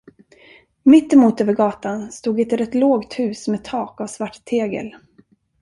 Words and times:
Mitt 0.83 1.13
emot 1.13 1.41
över 1.41 1.53
gatan 1.53 2.11
stod 2.11 2.39
ett 2.39 2.53
rätt 2.53 2.75
lågt 2.75 3.13
hus 3.19 3.47
med 3.47 3.63
tak 3.63 4.01
av 4.01 4.07
svart 4.07 4.45
tegel. 4.45 4.95